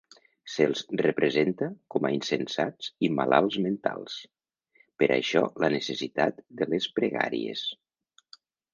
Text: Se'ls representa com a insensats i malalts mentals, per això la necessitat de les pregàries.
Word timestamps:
Se'ls 0.51 0.79
representa 1.01 1.67
com 1.95 2.07
a 2.09 2.11
insensats 2.15 2.89
i 3.09 3.13
malalts 3.19 3.59
mentals, 3.67 4.17
per 5.03 5.13
això 5.19 5.47
la 5.67 5.73
necessitat 5.79 6.45
de 6.63 6.73
les 6.75 6.93
pregàries. 6.99 7.67